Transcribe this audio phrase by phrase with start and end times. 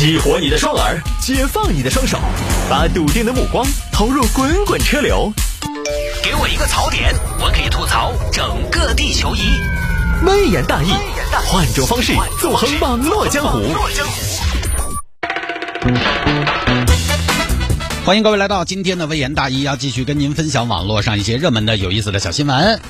[0.00, 2.18] 激活你的双耳，解放你的双手，
[2.70, 5.30] 把笃定的目光投入滚滚车流。
[6.24, 9.40] 给我一个槽点，我可以吐槽整个地球仪。
[10.24, 10.88] 微言大义，
[11.46, 13.60] 换种方式纵横网络江湖。
[18.06, 22.80] 欢迎各位来到今天的微言大义，要继续跟您分享网络上一些热门的、有意思的小新闻。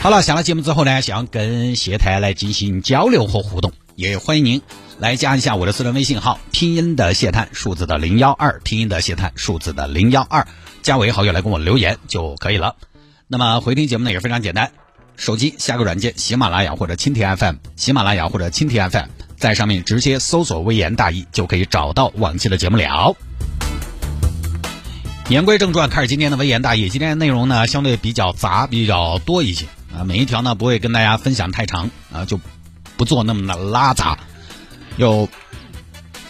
[0.00, 4.60] 好了，下了节目之后呢，想跟谢台来进行交流和互动，也欢迎您
[4.98, 10.46] 来加一下我的私人微信号，拼音的谢探，数字的零幺二，拼音的谢探，数字的零幺二，
[10.82, 12.76] 加为好友来跟我留言就可以了。
[13.28, 14.72] 那么回听节目呢也非常简单，
[15.16, 23.16] 手机下个软件，喜马拉雅或者蜻蜓 FM，喜马拉雅或者蜻蜓 FM，在上面直接搜索“微言大义”就可以找到往期的节目了。
[25.28, 26.88] 言归正传，开始今天的微言大义。
[26.88, 29.66] 今天的内容呢相对比较杂，比较多一些
[29.96, 32.38] 啊，每一条呢不会跟大家分享太长啊，就
[32.96, 34.18] 不做那么的拉杂。
[34.96, 35.28] 有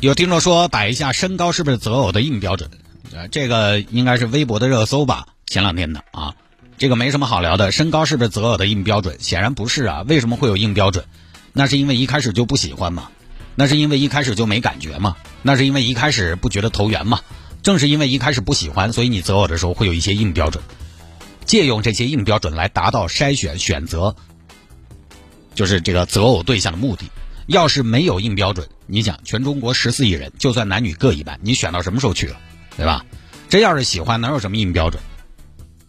[0.00, 2.70] 有听众说摆一下身高是不是择偶的硬标准？
[3.12, 5.26] 呃，这个应该是微博的热搜吧？
[5.46, 6.34] 前两天的啊，
[6.78, 7.72] 这个没什么好聊的。
[7.72, 9.16] 身高是不是择偶的硬标准？
[9.20, 10.04] 显然不是啊。
[10.06, 11.04] 为什么会有硬标准？
[11.52, 13.08] 那是因为一开始就不喜欢嘛？
[13.54, 15.16] 那是因为一开始就没感觉嘛？
[15.42, 17.20] 那是因为一开始不觉得投缘嘛？
[17.62, 20.62] 正是因为一开始不喜欢，所以你择偶的时候会有一些硬标准，
[21.46, 24.14] 借用这些硬标准来达到筛选选择，
[25.56, 27.06] 就是这个择偶对象的目的。
[27.46, 32.36] 要是没有硬标准，你想全中国十四亿人，就算男女各一半，你选到什么时候去了，
[32.76, 33.04] 对吧？
[33.48, 35.00] 真要是喜欢，哪有什么硬标准？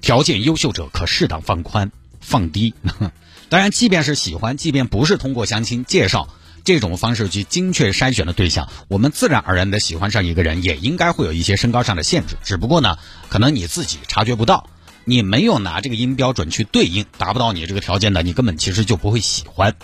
[0.00, 2.74] 条件优秀者可适当放宽放低。
[3.48, 6.28] 当然，即便是喜欢，即便不是通过相亲介绍
[6.64, 12.36] 这种方式去精确筛选的对象，我们自然而然的喜欢上一个人，也应该会有一些身高上的限制。
[12.42, 14.68] 只不过呢，可能你自己察觉不到，
[15.04, 19.74] 你没有拿这个音标准去对应，达不到你这个条件的，你根本其实就不会喜欢。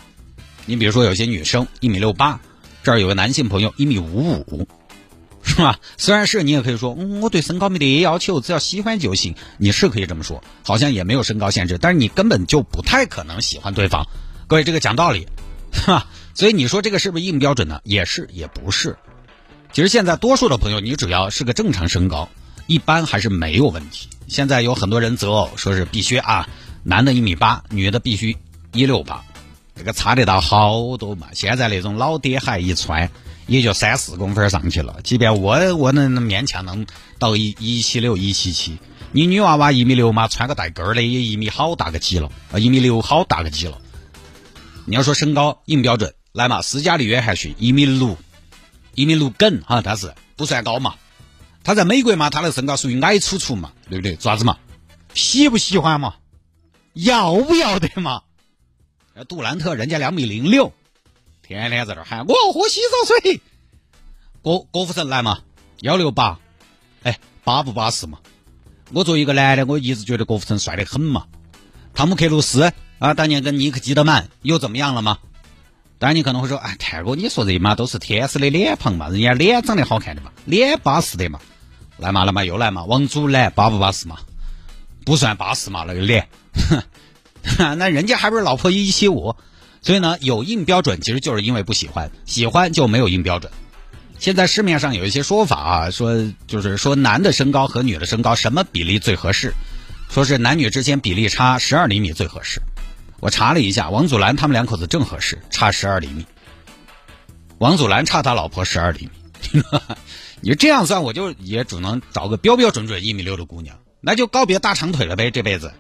[0.67, 2.41] 你比如说，有些女生一米六八，
[2.83, 4.69] 这儿有个男性朋友一米五五，
[5.43, 5.79] 是吧？
[5.97, 9.35] 虽然是你也可以说，嗯，我对身高没得要求，只要喜欢就行。
[9.59, 14.07] 你是可以这么说，好像也没有身高限制，但是你根本就不太可能喜欢对方。
[14.47, 15.27] 各位，这个讲道理，
[15.73, 16.07] 是吧？
[16.35, 17.81] 所以你说这个是不是硬标准呢？
[17.85, 18.97] 也是，也不是。
[19.73, 22.29] 其实现在多数的朋友，你只要是个正常身高，
[22.71, 24.07] 一般还是没有问题。
[24.29, 26.49] 现在有很多人择偶，说是必须啊，
[26.85, 28.37] 男的一米八，女的必须
[28.73, 29.25] 一六八。
[29.75, 31.27] 这个差得到好多嘛！
[31.33, 33.11] 现在那种老爹鞋一穿，
[33.49, 35.01] 也就三四公分上去了。
[35.03, 36.87] 即便我我能勉强能
[37.19, 38.79] 到一一七六一七七，
[39.11, 43.79] 你女娃娃一米六嘛，穿个带跟儿的也一米好大个几了，啊，一米六好大个几了。
[44.85, 48.17] 你要说身高硬标准，来嘛，斯嘉丽约翰逊一米六，
[48.95, 50.95] 一米六梗哈，但是不算高嘛。
[51.63, 54.17] 他在美国嘛，他的身高属于矮粗粗嘛，对不对？
[54.17, 54.59] 爪子嘛，
[55.15, 56.15] 喜不喜欢嘛？
[56.93, 58.23] 要不要得嘛？
[59.29, 60.73] 杜兰特人家两米零六，
[61.43, 63.41] 天天在这喊我喝洗澡水。
[64.43, 65.41] 郭郭富城来嘛，
[65.81, 66.39] 幺六八，
[67.03, 68.19] 哎，巴不巴适嘛？
[68.93, 71.27] 我作为一个男的，我一直觉得郭富城帅得很嘛。
[71.93, 75.19] 汤姆克鲁斯啊，当年跟尼克基德曼又怎么样了吗？
[76.01, 81.39] 当然你可能会说，哎，泰哥，你说这嘛都是天使的脸庞嘛，人家脸长得好看的嘛，脸巴适的嘛。
[81.99, 84.17] 来嘛来嘛又来嘛，王祖蓝巴不巴适嘛？
[85.05, 86.27] 不算巴适嘛，那个脸。
[87.77, 89.37] 那人家还不是老婆一七五，
[89.83, 93.53] 所以呢有硬标准，其实就是因为不喜欢，喜欢就没有硬标准。
[94.19, 99.53] 现在市面上有一些说法啊，说就是说男的身高和女的身高什么比例最合适，
[100.09, 102.63] 说是男女之间比例差十二厘米最合适。
[103.21, 106.27] 我查了一下，王祖蓝他们两口子正合适，差十二厘米。
[107.59, 109.09] 王祖蓝差他老婆十二厘
[109.53, 109.63] 米，
[110.41, 115.73] 你这样算，我就也只能找个标标准准一米六的姑娘，那就告别大长腿了呗，这辈子。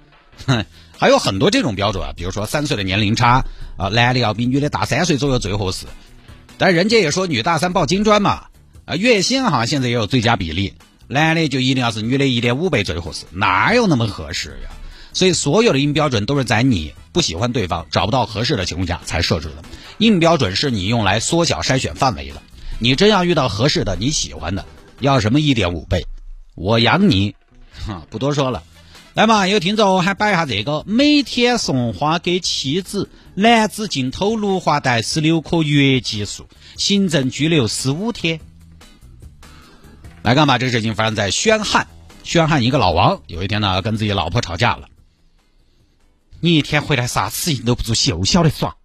[0.46, 0.64] 哼。
[1.00, 3.42] 还有很多这种标准啊，比如说三岁的年龄差
[3.78, 5.86] 啊，男的要比女的大三岁左右最合适。
[6.58, 8.48] 但人家也说女大三抱金砖嘛，
[8.84, 10.74] 啊，月薪哈现在也有最佳比例，
[11.08, 14.68] 男的就一定要是女的一点五倍最合适，哪有那么合适呀？
[15.12, 19.64] 所以所有的硬标准都是在你不喜欢对方、找不到合适的情况下才设置的。
[19.98, 22.42] 硬标准是你用来缩小筛选范围的。
[22.78, 24.64] 你真要遇到合适的、你喜欢的，
[25.00, 26.06] 要什么一点五倍，
[26.54, 27.34] 我养你，
[27.86, 28.62] 哈，不多说了。
[29.12, 36.46] 来嘛，有听众还摆一下这个：每天送花给妻子，男子竟偷氯化带十六颗月激素，
[36.76, 38.40] 行政拘留十五天。
[40.22, 40.56] 来干嘛？
[40.56, 41.88] 这个事情发生在宣汉，
[42.22, 44.88] 宣汉一个老王，有一天呢跟自己老婆吵架了。
[46.40, 48.76] 你一天回来啥事情都不做，就晓得耍，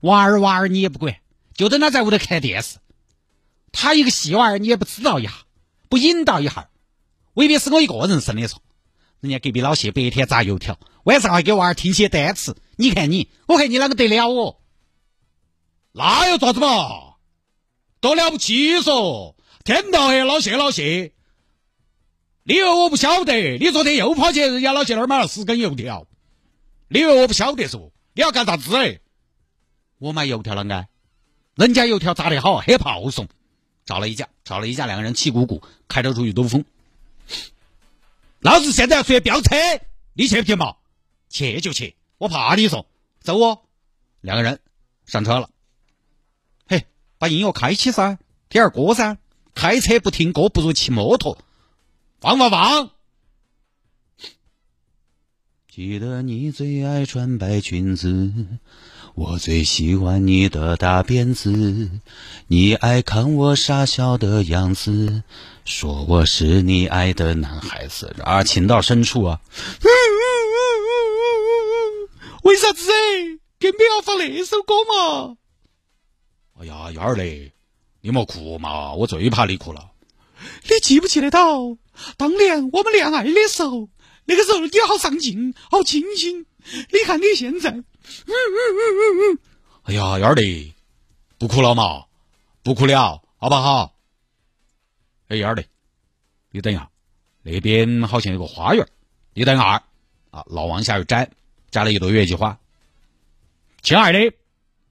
[0.00, 1.16] 娃儿娃儿你也不管，
[1.54, 2.78] 就等他在屋头看电视。
[3.70, 5.32] 他一个细娃儿你也不知道一下，
[5.88, 6.68] 不引导一下，
[7.34, 8.62] 未必是我一个人生的错。
[9.20, 12.56] 人家隔壁老谢白天炸油条，晚上还给娃儿听些单词。
[12.76, 14.56] 你看你，我看你啷个得了哦？
[15.92, 17.14] 那又咋子嘛？
[18.00, 19.36] 多了不起嗦！
[19.64, 21.12] 天道黑老谢老谢，
[22.42, 23.58] 你以为我不晓得？
[23.58, 26.06] 你昨天又跑去人家老谢那儿买了十根油条，
[26.92, 27.90] 你以为我不晓得嗦？
[28.12, 29.00] 你要干啥子？
[29.96, 30.86] 我买油条啷个，
[31.54, 33.28] 人家油条炸得好，很泡送，
[33.86, 36.66] 吵了一架，吵了一架，两个人气鼓鼓，开车出去兜风。
[38.40, 39.56] 老子现在要出去飙车，
[40.12, 40.76] 你去不去嘛？
[41.30, 42.86] 去就去，我怕你说，
[43.22, 43.62] 走哦。
[44.20, 44.60] 两个人
[45.06, 45.48] 上车了。
[46.68, 46.84] 嘿，
[47.16, 48.18] 把音乐开起噻，
[48.50, 49.16] 听下歌噻。
[49.54, 51.38] 开车不听歌，不如骑摩托。
[52.20, 52.90] 放放放。
[55.74, 58.30] 记得你最爱穿白裙子，
[59.14, 61.88] 我最喜欢你的大辫子。
[62.46, 65.22] 你爱看我傻笑的样子，
[65.64, 68.14] 说我是你爱的男孩子。
[68.22, 69.40] 啊，情到深处啊。
[72.42, 72.90] 为啥子？
[73.56, 75.38] 偏偏要放那首歌嘛？
[76.60, 77.52] 哎呀，幺儿嘞，
[78.02, 79.92] 你莫哭嘛，我最怕你哭了。
[80.64, 81.78] 你记不记得到
[82.18, 83.88] 当年我们恋爱的时候？
[84.24, 86.46] 那个时候你好上进，好清新。
[86.92, 87.84] 你看你现在，嗯
[88.26, 89.38] 嗯嗯嗯。
[89.84, 90.74] 哎呀，幺儿嘞，
[91.38, 92.04] 不哭了嘛，
[92.62, 93.96] 不哭了，好不好？
[95.28, 95.64] 哎，幺儿的，
[96.50, 96.88] 你等一下，
[97.42, 98.86] 那边好像有个花园，
[99.34, 99.82] 你等下
[100.30, 101.30] 啊，老王下去摘，
[101.70, 102.58] 摘了一朵月季花。
[103.82, 104.32] 亲爱的，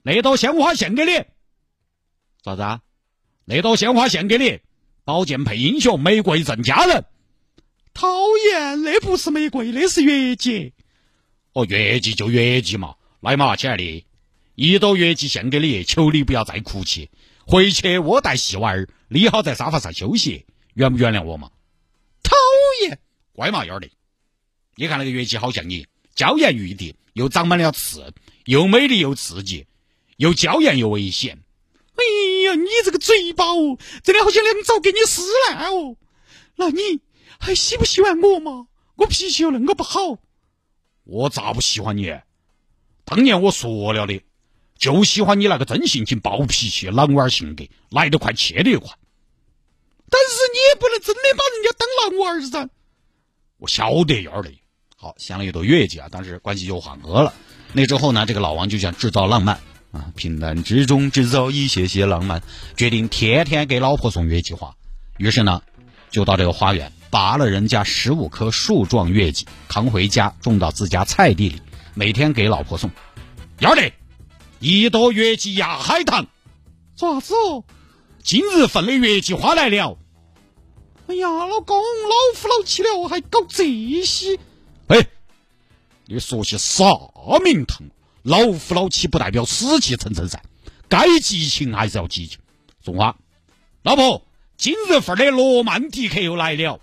[0.01, 1.11] 那朵鲜花献给你。
[2.43, 2.81] 啥子啊？
[3.45, 4.59] 那朵鲜花献给你。
[5.03, 7.05] 宝剑配英雄，玫瑰赠佳人。
[7.93, 8.07] 讨
[8.51, 10.73] 厌，那不是玫瑰，那是月季。
[11.53, 12.95] 哦，月季就月季嘛。
[13.19, 14.05] 来嘛，亲爱的，
[14.55, 17.09] 一朵月季献给你，求你不要再哭泣。
[17.45, 20.45] 回去我带细娃儿，你好在沙发上休息。
[20.73, 21.51] 原不原谅我嘛？
[22.23, 22.35] 讨
[22.83, 22.99] 厌，
[23.33, 23.89] 乖嘛，幺儿的。
[24.75, 25.85] 你看那个月季好像你，
[26.15, 28.13] 娇艳欲滴，又长满了刺。
[28.45, 29.67] 又美丽又刺激，
[30.17, 31.39] 又娇艳又危险。
[31.93, 32.01] 哎
[32.45, 35.97] 呀，你这个嘴巴哦，真的好像两爪给你撕烂哦。
[36.55, 37.01] 那你
[37.41, 38.67] 还喜不喜欢我嘛？
[38.95, 39.99] 我脾气又恁个不好。
[41.03, 42.13] 我咋不喜欢你？
[43.03, 44.21] 当年我说了的，
[44.77, 48.87] 就喜欢你那个真性情、暴脾气、狼娃儿性格，来得快，去得也快。
[50.07, 52.69] 但是你也不能真的把人家当狼娃儿噻。
[53.57, 54.51] 我晓得样儿的。
[54.95, 57.33] 好，献了一朵月季啊，当时关系就缓和了。
[57.73, 59.59] 那之后呢，这个老王就想制造浪漫
[59.91, 62.43] 啊，平淡之中制造一些些浪漫，
[62.77, 64.75] 决定天天给老婆送月季花。
[65.17, 65.63] 于是呢，
[66.11, 71.61] 就到这个花园拔了人家十五棵树状月季，扛回家种到自家菜地里，
[71.93, 72.89] 每天给老婆送。
[73.59, 73.91] 要得，
[74.59, 76.25] 一朵月季压海棠。
[76.95, 77.65] 啥子哦？
[78.23, 79.97] 今日份的月季花来了。
[81.07, 83.65] 哎呀，老公，老夫老妻了，还搞这
[84.05, 84.39] 些？
[84.87, 85.05] 哎。
[86.05, 86.85] 你说些啥
[87.43, 87.83] 名堂？
[88.23, 90.41] 老夫老妻不代表死气沉沉噻，
[90.87, 92.39] 该激情还是要激情。
[92.85, 93.17] 送花，
[93.83, 94.25] 老婆，
[94.55, 96.79] 今日份的罗曼蒂克又来了。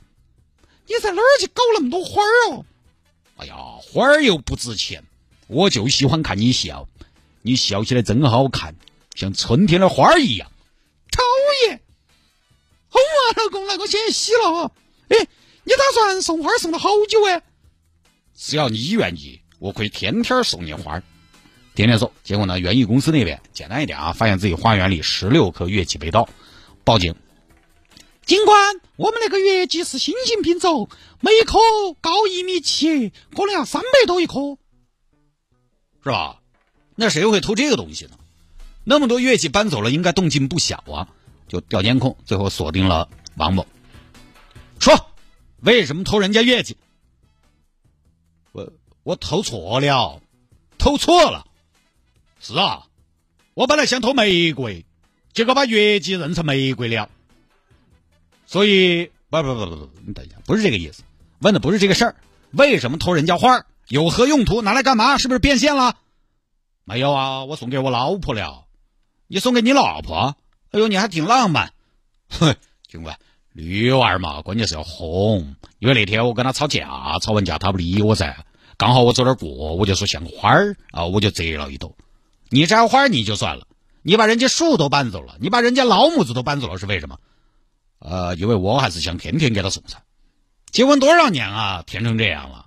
[0.89, 2.65] 你在哪儿去搞那么多花儿哦？
[3.37, 5.05] 哎呀，花儿又不值钱，
[5.47, 6.89] 我就喜欢看你笑，
[7.43, 8.75] 你笑起来真好看，
[9.15, 10.51] 像春天的花儿一样。
[11.13, 11.23] 讨
[11.67, 11.81] 厌！
[12.89, 14.73] 好啊，老公，那我先洗了。
[15.09, 15.17] 哎，
[15.65, 17.43] 你打算送花儿送了好久哎？
[18.35, 21.03] 只要你愿意，我可以天天送你花儿，
[21.75, 22.11] 天天送。
[22.25, 26.29] 结果呢，园艺公司那边简单一点啊，发现自己花园里十六棵月季被盗，
[26.83, 27.15] 报警。
[28.29, 31.59] 警官，我们那个月季是新型品种，每棵
[32.03, 34.59] 高一米七，可能要三百多一棵，
[36.05, 36.43] 是吧？
[36.95, 38.19] 那谁会偷这个东西呢？
[38.85, 41.09] 那么多月季搬走了，应该动静不小啊。
[41.49, 43.67] 就调监控，最后锁定了王某。
[44.79, 45.11] 说，
[45.61, 46.77] 为什么偷人家月季？
[48.53, 48.71] 我
[49.05, 50.21] 我偷错了，
[50.77, 51.47] 偷错了，
[52.41, 52.89] 是啊，
[53.55, 54.85] 我本来想偷玫瑰，
[55.33, 57.09] 结果把月季认成玫瑰了，
[58.49, 61.03] 所以不不不不不，你等一下，不是这个意思，
[61.41, 62.17] 问的不是这个事儿，
[62.53, 64.63] 为什么偷人家花有何用途？
[64.63, 65.19] 拿来干嘛？
[65.19, 65.97] 是不是变现了？
[66.85, 68.65] 没有啊，我送给我老婆了。
[69.27, 70.35] 你送给你老婆？
[70.71, 71.75] 哎呦，你还挺浪漫。
[72.31, 72.57] 哼，
[72.89, 73.19] 警官。
[73.53, 75.55] 女娃儿嘛，关键是要哄。
[75.79, 78.47] 因为那天我跟她吵架，吵完架她不理我噻。
[78.79, 81.95] 刚好我走那儿过，我就说像花儿啊，我就折了一朵。
[82.49, 83.67] 你摘花你就算了，
[84.01, 87.19] 你把人家树都搬走了，你把人家老母子都搬走了，是为什么？
[87.99, 90.03] 呃，因为我还是想天天给他送噻。
[90.71, 92.67] 结婚多少年啊，甜成这样了。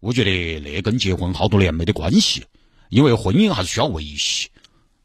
[0.00, 2.44] 我觉得那跟结婚好多年没得关系，
[2.90, 4.50] 因为婚姻还是需要维系。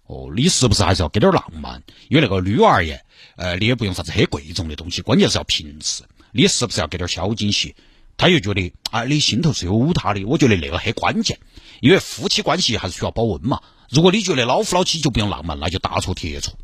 [0.05, 1.83] 哦，你是不是还是要给点浪漫？
[2.09, 3.05] 因为那个女娃儿耶。
[3.35, 6.03] 呃，你也不用啥子很贵重的东西，关键是要平时。
[6.31, 7.75] 你是不是要给点小惊喜？
[8.17, 10.25] 他又觉得啊，你心头是有他的。
[10.25, 11.39] 我觉得那个很关键，
[11.79, 13.61] 因为夫妻关系还是需要保温嘛。
[13.89, 16.57] 如果你觉得老夫老妻就不用浪漫，那就大错特错。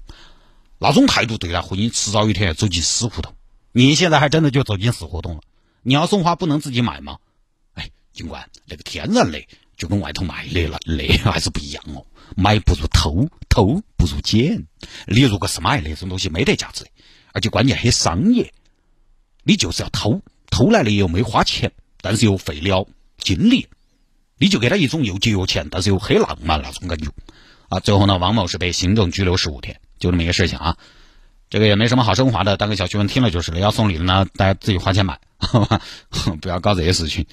[0.78, 3.34] 那种态度对待婚姻，迟早有一天要走进死胡同。
[3.72, 5.42] 你现在还真的就走进死胡同了。
[5.82, 7.18] 你要送花不能自己买吗？
[7.74, 9.42] 哎，警官，那个天然的
[9.78, 12.06] 就跟外头卖的那那还是不一样哦。
[12.36, 14.66] 买不如偷，偷不如捡。
[15.08, 16.86] 你如果是买那种东西，没得价值，
[17.34, 18.54] 而且关键很商业。
[19.44, 23.68] 你就是要偷，偷来的又没花钱，但是又费了精力，
[24.38, 27.12] 你就给他一种又节约钱，但是又很浪漫那种感觉。
[27.70, 30.78] 啊，最后呢，王某是被行政拘留十五天，就这么一个事情啊。
[31.50, 33.60] 这个也没什么好升华的，当个小趣闻听了就是了。
[33.60, 35.82] 要送礼的呢，大家自己花钱买，好吧？
[36.42, 37.26] 不要搞这些事情。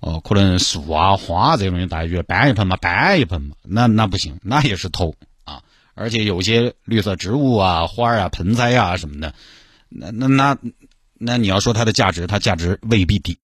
[0.00, 5.14] 哦，可能树啊、花这些东西，大家觉得搬一盆嘛，搬一盆嘛，那那不行，那也是偷
[5.44, 5.62] 啊。
[5.94, 9.32] 而且有些绿色植物啊、花啊、盆栽啊什么的，
[9.88, 10.58] 那那那，
[11.18, 13.38] 那你要说它的价值，它价值未必低。